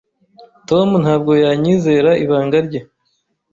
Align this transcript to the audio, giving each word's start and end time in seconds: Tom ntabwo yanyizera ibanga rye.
Tom 0.69 0.87
ntabwo 1.03 1.31
yanyizera 1.43 2.11
ibanga 2.23 2.57
rye. 2.67 2.81